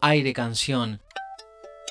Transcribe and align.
Aire 0.00 0.32
Canción. 0.32 1.00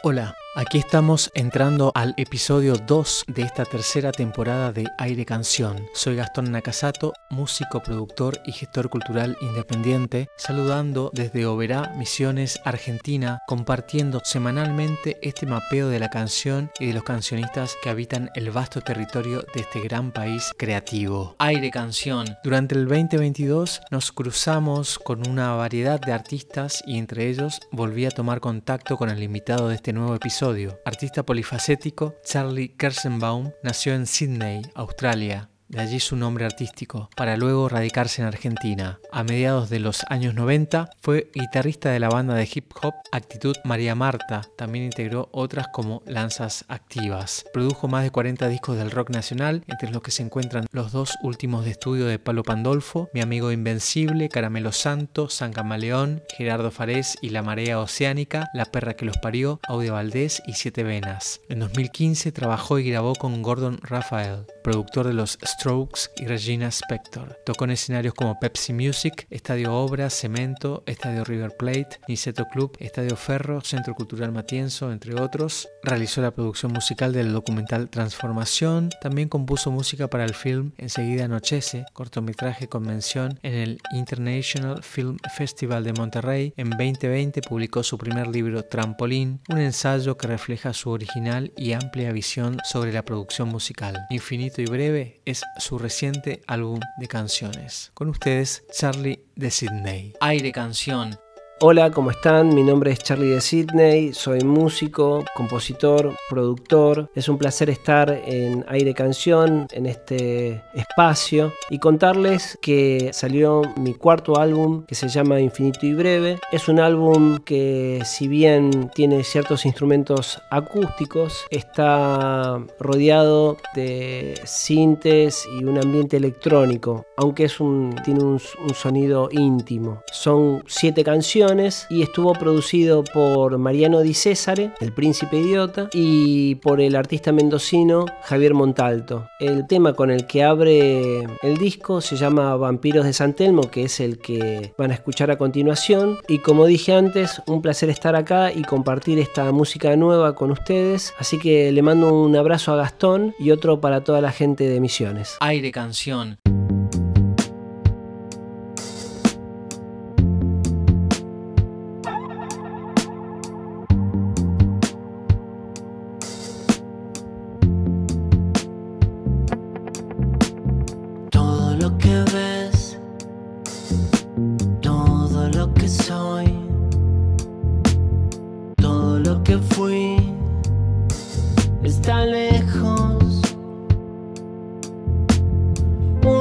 Hola, 0.03 0.35
aquí 0.57 0.79
estamos 0.79 1.29
entrando 1.35 1.92
al 1.94 2.15
episodio 2.18 2.77
2 2.77 3.25
de 3.27 3.44
esta 3.44 3.64
tercera 3.64 4.12
temporada 4.12 4.71
de 4.71 4.88
Aire 4.97 5.23
Canción. 5.23 5.86
Soy 5.94 6.15
Gastón 6.15 6.51
Nakasato, 6.51 7.13
músico, 7.29 7.83
productor 7.83 8.39
y 8.44 8.53
gestor 8.53 8.89
cultural 8.89 9.38
independiente, 9.39 10.29
saludando 10.35 11.12
desde 11.13 11.46
Oberá, 11.46 11.93
Misiones, 11.96 12.59
Argentina, 12.65 13.39
compartiendo 13.47 14.20
semanalmente 14.24 15.20
este 15.21 15.46
mapeo 15.46 15.89
de 15.89 15.99
la 15.99 16.10
canción 16.10 16.71
y 16.80 16.88
de 16.88 16.94
los 16.94 17.04
cancionistas 17.04 17.76
que 17.84 17.92
habitan 17.92 18.32
el 18.34 18.50
vasto 18.50 18.82
territorio 18.82 19.46
de 19.54 19.62
este 19.62 19.80
gran 19.82 20.12
país 20.12 20.54
creativo. 20.58 21.36
Aire 21.38 21.70
Canción. 21.70 22.36
Durante 22.44 22.74
el 22.74 22.88
2022 22.88 23.82
nos 23.92 24.12
cruzamos 24.12 24.98
con 24.98 25.28
una 25.30 25.54
variedad 25.54 26.00
de 26.00 26.14
artistas 26.14 26.84
y 26.88 26.98
entre 26.98 27.30
ellos 27.30 27.60
volví 27.71 28.08
a 28.08 28.12
tomar 28.12 28.39
contacto 28.39 28.98
con 28.98 29.12
el 29.12 29.21
invitado 29.21 29.70
de 29.70 29.76
este 29.76 29.94
nuevo 29.94 30.16
episodio. 30.16 30.46
Artista 30.86 31.24
polifacético, 31.24 32.15
Charlie 32.23 32.73
Kersenbaum 32.77 33.51
nació 33.63 33.93
en 33.93 34.05
Sydney, 34.05 34.61
Australia, 34.75 35.49
de 35.70 35.81
allí 35.81 35.99
su 35.99 36.16
nombre 36.16 36.45
artístico, 36.45 37.09
para 37.16 37.38
luego 37.38 37.70
radicarse 37.70 38.21
en 38.21 38.27
Argentina. 38.27 38.99
A 39.12 39.23
mediados 39.23 39.70
de 39.70 39.80
los 39.80 40.05
años 40.09 40.34
90 40.34 40.89
fue 41.02 41.30
guitarrista 41.34 41.89
de 41.89 41.99
la 41.99 42.09
banda 42.09 42.35
de 42.35 42.49
hip 42.53 42.71
hop 42.81 42.94
Actitud 43.12 43.55
María 43.63 43.95
Marta, 43.95 44.41
también 44.55 44.85
integró 44.85 45.30
otras 45.31 45.67
como 45.73 46.03
Lanzas 46.05 46.66
Activas. 46.67 47.45
Produjo 47.53 47.88
más 47.88 48.03
de 48.03 48.11
40 48.11 48.48
discos 48.48 48.77
del 48.77 48.91
rock 48.91 49.09
nacional, 49.09 49.63
entre 49.67 49.91
los 49.91 50.02
que 50.02 50.11
se 50.11 50.23
encuentran 50.23 50.67
los 50.72 50.91
dos 50.91 51.17
últimos 51.22 51.66
de 51.66 51.72
estudio 51.72 52.05
de 52.05 52.20
Palo 52.20 52.44
Pandolfo, 52.44 53.09
Mi 53.13 53.22
Amigo 53.22 53.52
Invencible, 53.52 54.30
Caramelo 54.30 54.72
Santo, 54.72 55.30
San 55.30 55.53
Camaleón, 55.53 56.23
Gerardo 56.38 56.72
Farés 56.72 57.17
y 57.22 57.30
La 57.30 57.41
Marea 57.41 57.80
Oceánica, 57.80 58.49
La 58.53 58.66
Perra 58.66 58.95
que 58.95 59.05
los 59.05 59.17
parió, 59.17 59.59
Audio 59.67 59.94
Valdés 59.94 60.41
y 60.47 60.53
Siete 60.53 60.84
Venas. 60.84 61.41
En 61.49 61.59
2015 61.59 62.31
trabajó 62.31 62.80
y 62.80 62.89
grabó 62.89 63.16
con 63.16 63.41
Gordon 63.41 63.80
Raphael, 63.81 64.45
productor 64.63 65.08
de 65.08 65.13
los 65.13 65.38
Strokes 65.58 66.11
y 66.17 66.27
Regina 66.27 66.67
Spector. 66.67 67.39
Tocó 67.44 67.66
en 67.66 67.72
escenarios 67.72 68.13
como 68.13 68.39
Pepsi 68.39 68.73
Music, 68.73 69.25
Estadio 69.31 69.73
Obra, 69.73 70.09
Cemento, 70.11 70.83
Estadio 70.86 71.23
River 71.23 71.58
Plate, 71.58 72.00
Niceto 72.08 72.45
Club, 72.45 72.77
Estadio 72.80 73.16
Ferro, 73.16 73.61
Centro 73.61 73.95
Cultural 73.95 74.31
Matienzo, 74.31 74.91
entre 74.91 75.19
otros. 75.19 75.67
Realizó 75.81 76.22
la 76.22 76.31
producción 76.31 76.73
musical 76.73 77.11
del 77.11 77.33
documental 77.33 77.89
Transformación. 77.89 78.91
También 79.02 79.30
compuso 79.30 79.72
música 79.72 80.08
para 80.08 80.25
el 80.25 80.35
film 80.35 80.73
Enseguida 80.78 81.25
Anochece, 81.25 81.85
cortometraje 81.94 82.67
con 82.67 82.83
mención 82.83 83.39
en 83.41 83.53
el 83.55 83.80
International 83.94 84.83
Film 84.83 85.17
Festival 85.35 85.83
de 85.83 85.94
Monterrey. 85.94 86.53
En 86.55 86.69
2020 86.69 87.41
publicó 87.41 87.81
su 87.81 87.97
primer 87.97 88.28
libro 88.28 88.63
Trampolín, 88.63 89.41
un 89.50 89.58
ensayo 89.58 90.17
que 90.17 90.28
refleja 90.28 90.73
su 90.73 90.91
original 90.91 91.52
y 91.58 91.73
amplia 91.73 92.11
visión 92.11 92.58
sobre 92.63 92.94
la 92.94 93.03
producción 93.03 93.50
musical. 93.50 94.05
Infinito 94.11 94.61
y 94.61 94.66
breve 94.66 95.22
es 95.25 95.44
su 95.58 95.78
reciente 95.78 96.42
álbum 96.48 96.80
de 96.98 97.08
canciones. 97.08 97.92
Con 97.94 98.09
ustedes, 98.09 98.64
Charlie 98.72 99.23
de 99.36 99.52
Sydney. 99.52 100.14
Aire 100.20 100.52
Canción. 100.52 101.17
Hola, 101.59 101.89
¿cómo 101.89 102.11
están? 102.11 102.53
Mi 102.53 102.61
nombre 102.61 102.91
es 102.91 103.00
Charlie 103.00 103.30
de 103.30 103.41
Sydney, 103.41 104.13
soy 104.13 104.41
músico, 104.41 105.25
compositor, 105.33 106.13
productor. 106.30 107.09
Es 107.16 107.30
un 107.30 107.39
placer 107.39 107.72
estar 107.72 108.11
en 108.11 108.63
Aire 108.67 108.94
Canción, 108.94 109.66
en 109.72 109.88
este 109.88 110.61
espacio, 110.75 111.52
y 111.72 111.80
contarles 111.80 112.59
que 112.61 113.09
salió 113.11 113.63
mi 113.75 113.95
cuarto 113.95 114.38
álbum 114.38 114.85
que 114.85 114.94
se 114.94 115.08
llama 115.08 115.39
Infinito 115.39 115.88
y 115.88 115.95
Breve. 115.95 116.39
Es 116.52 116.67
un 116.67 116.80
álbum 116.80 117.39
que 117.39 118.03
si 118.05 118.28
bien 118.28 118.91
tiene 118.94 119.23
ciertos 119.23 119.66
instrumentos 119.66 120.39
acústicos, 120.52 121.47
está 121.50 122.63
rodeado 122.80 123.58
de 123.73 124.39
sintes 124.44 125.47
y 125.59 125.63
un 125.63 125.80
ambiente 125.80 126.18
electrónico, 126.18 127.07
aunque 127.18 127.45
es 127.45 127.59
un, 127.59 127.95
tiene 128.06 128.24
un, 128.24 128.39
un 128.63 128.74
sonido 128.75 129.29
íntimo. 129.31 130.03
Son 130.12 130.63
siete 130.68 131.03
canciones 131.03 131.47
y 131.90 132.02
estuvo 132.02 132.34
producido 132.34 133.06
por 133.06 133.58
Mariano 133.58 134.02
Di 134.02 134.13
Césare, 134.13 134.74
el 134.81 134.91
príncipe 134.91 135.38
idiota, 135.38 135.88
y 135.94 136.56
por 136.56 136.81
el 136.81 136.94
artista 136.94 137.31
mendocino 137.31 138.06
Javier 138.24 138.53
Montalto. 138.53 139.30
El 139.40 139.66
tema 139.66 139.94
con 139.94 140.12
el 140.12 140.28
que 140.28 140.44
abre 140.44 141.19
el 141.41 141.57
disco 141.57 142.02
se 142.02 142.18
llama 142.18 142.53
Vampiros 142.57 143.06
de 143.06 143.13
San 143.13 143.34
Telmo, 143.34 143.72
que 143.72 143.84
es 143.84 144.02
el 144.02 144.18
que 144.18 144.74
van 144.78 144.91
a 144.91 144.96
escuchar 144.96 145.31
a 145.31 145.38
continuación. 145.38 146.18
Y 146.28 146.40
como 146.40 146.66
dije 146.66 146.94
antes, 146.94 147.41
un 147.47 147.62
placer 147.62 147.90
estar 147.90 148.18
acá 148.18 148.52
y 148.52 148.63
compartir 148.63 149.18
esta 149.18 149.50
música 149.53 149.96
nueva 149.96 150.36
con 150.36 150.52
ustedes. 150.52 151.13
Así 151.18 151.40
que 151.40 151.72
le 151.72 151.81
mando 151.81 152.13
un 152.13 152.36
abrazo 152.36 152.74
a 152.74 152.75
Gastón 152.75 153.34
y 153.40 153.52
otro 153.52 153.80
para 153.80 154.03
toda 154.03 154.19
la 154.19 154.34
gente 154.34 154.68
de 154.68 154.81
Misiones. 154.81 155.38
Aire 155.40 155.72
Canción. 155.72 156.40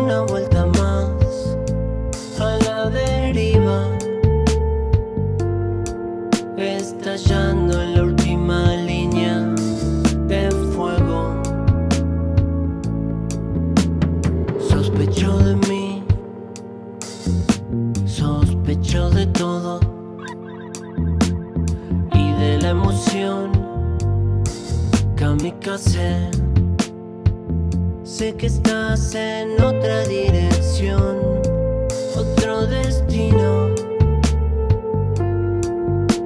Una 0.07 0.21
vuelta 0.21 0.65
más 0.67 0.86
sé 28.17 28.35
que 28.35 28.47
estás 28.47 29.15
en 29.15 29.61
otra 29.61 30.07
dirección, 30.07 31.19
otro 32.17 32.67
destino. 32.67 33.69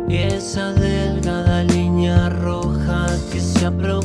Y 0.08 0.18
esa 0.18 0.72
delgada 0.72 1.64
línea 1.64 2.28
roja 2.28 3.06
que 3.32 3.40
se 3.40 3.66
aproxima. 3.66 3.99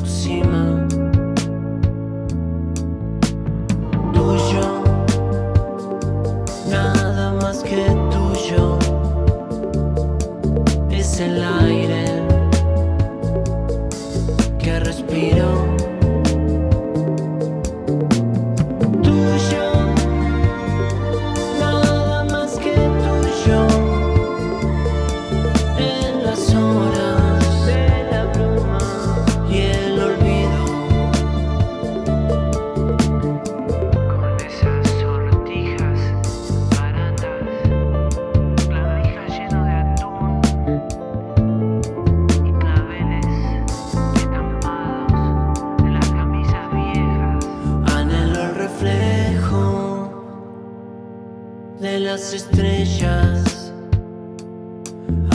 estrellas, 52.15 53.73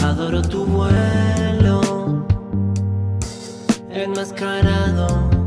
adoro 0.02 0.40
tu 0.40 0.64
vuelo 0.64 1.80
enmascarado. 3.90 5.39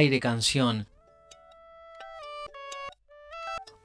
Aire 0.00 0.18
Canción, 0.18 0.86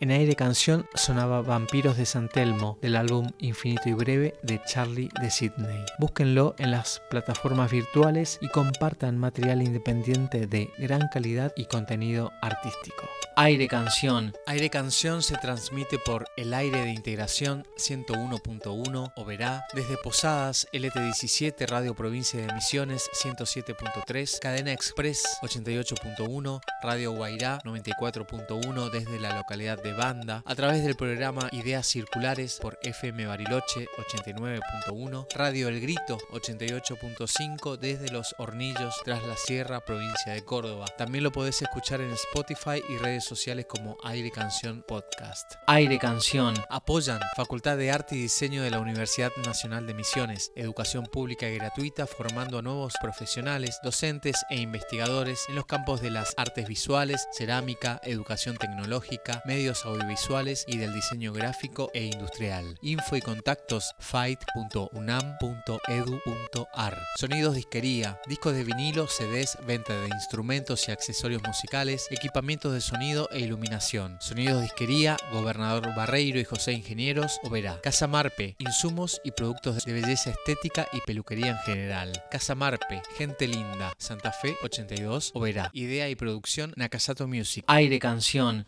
En 0.01 0.11
aire 0.11 0.35
canción 0.35 0.85
sonaba 0.93 1.41
Vampiros 1.41 1.95
de 1.95 2.05
San 2.05 2.27
Telmo 2.27 2.77
del 2.81 2.97
álbum 2.97 3.29
Infinito 3.37 3.87
y 3.87 3.93
Breve 3.93 4.35
de 4.43 4.61
Charlie 4.67 5.09
de 5.21 5.31
Sydney. 5.31 5.85
Búsquenlo 5.99 6.53
en 6.57 6.71
las 6.71 7.01
plataformas 7.09 7.71
virtuales 7.71 8.37
y 8.41 8.49
compartan 8.49 9.17
material 9.17 9.61
independiente 9.61 10.47
de 10.47 10.69
gran 10.77 11.07
calidad 11.07 11.53
y 11.55 11.67
contenido 11.67 12.33
artístico. 12.41 13.07
Aire 13.37 13.67
Canción, 13.67 14.33
Aire 14.47 14.69
Canción 14.69 15.21
se 15.21 15.37
transmite 15.37 15.99
por 15.99 16.25
El 16.37 16.53
Aire 16.53 16.83
de 16.83 16.91
Integración 16.91 17.67
101.1 17.77 19.11
Oberá, 19.17 19.65
desde 19.73 19.97
Posadas 19.97 20.67
LT17 20.71 21.67
Radio 21.67 21.95
Provincia 21.95 22.39
de 22.39 22.53
Misiones 22.53 23.09
107.3, 23.23 24.39
Cadena 24.39 24.71
Express 24.71 25.23
88.1, 25.41 26.61
Radio 26.81 27.11
Guairá 27.11 27.59
94.1 27.63 28.89
desde 28.89 29.19
la 29.19 29.35
localidad 29.35 29.83
de 29.85 29.93
Banda, 29.93 30.41
a 30.47 30.55
través 30.55 30.83
del 30.83 30.95
programa 30.95 31.47
Ideas 31.51 31.85
Circulares 31.85 32.57
por 32.59 32.79
FM 32.81 33.27
Bariloche 33.27 33.87
89.1, 33.97 35.27
Radio 35.35 35.67
El 35.67 35.79
Grito 35.79 36.17
88.5 36.31 37.77
desde 37.77 38.09
Los 38.09 38.33
Hornillos 38.39 38.95
tras 39.03 39.23
la 39.27 39.37
Sierra, 39.37 39.85
provincia 39.85 40.33
de 40.33 40.43
Córdoba. 40.43 40.87
También 40.97 41.23
lo 41.23 41.31
podés 41.31 41.61
escuchar 41.61 42.01
en 42.01 42.11
Spotify 42.13 42.81
y 42.89 42.97
redes 42.97 43.25
sociales 43.25 43.67
como 43.67 43.95
Aire 44.03 44.31
Canción 44.31 44.83
Podcast. 44.87 45.53
Aire 45.67 45.99
Canción, 45.99 46.55
Apoyan 46.69 47.19
Facultad 47.35 47.77
de 47.77 47.91
Arte 47.91 48.15
y 48.15 48.23
Diseño 48.23 48.63
de 48.63 48.71
la 48.71 48.79
Universidad 48.79 49.31
Nacional 49.45 49.85
de 49.85 49.93
Misiones, 49.93 50.51
educación 50.55 51.05
pública 51.05 51.47
y 51.47 51.57
gratuita 51.59 52.07
formando 52.07 52.57
a 52.57 52.63
nuevos 52.63 52.95
profesionales, 52.99 53.77
docentes 53.83 54.45
e 54.49 54.57
investigadores 54.57 55.45
en 55.47 55.53
los 55.53 55.67
campos 55.67 56.01
de 56.01 56.09
las 56.09 56.33
artes 56.37 56.67
visuales, 56.67 57.27
cerámica, 57.33 58.01
educación 58.03 58.57
tecnológica, 58.57 59.43
medios 59.45 59.74
audiovisuales 59.83 60.63
y 60.67 60.77
del 60.77 60.93
diseño 60.93 61.33
gráfico 61.33 61.89
e 61.93 62.05
industrial. 62.05 62.77
Info 62.81 63.15
y 63.15 63.21
contactos 63.21 63.95
fight.unam.edu.ar. 63.99 66.97
Sonidos 67.19 67.55
disquería, 67.55 68.19
discos 68.27 68.53
de 68.53 68.63
vinilo, 68.63 69.07
CDs, 69.07 69.57
venta 69.65 69.99
de 69.99 70.07
instrumentos 70.07 70.87
y 70.87 70.91
accesorios 70.91 71.41
musicales, 71.43 72.07
equipamientos 72.11 72.73
de 72.73 72.81
sonido 72.81 73.27
e 73.31 73.39
iluminación. 73.39 74.17
Sonidos 74.21 74.61
disquería, 74.61 75.17
Gobernador 75.31 75.95
Barreiro 75.95 76.39
y 76.39 76.45
José 76.45 76.73
Ingenieros, 76.73 77.39
Oberá. 77.43 77.81
Casa 77.81 78.07
Marpe, 78.07 78.55
insumos 78.59 79.19
y 79.23 79.31
productos 79.31 79.83
de 79.83 79.93
belleza 79.93 80.29
estética 80.29 80.87
y 80.93 81.01
peluquería 81.01 81.51
en 81.51 81.57
general. 81.59 82.23
Casa 82.29 82.53
Marpe, 82.53 83.01
gente 83.17 83.47
linda, 83.47 83.93
Santa 83.97 84.31
Fe 84.31 84.55
82, 84.63 85.31
Oberá. 85.33 85.71
Idea 85.73 86.09
y 86.09 86.15
producción 86.15 86.73
Nakasato 86.75 87.27
Music. 87.27 87.63
Aire 87.67 87.99
Canción, 87.99 88.63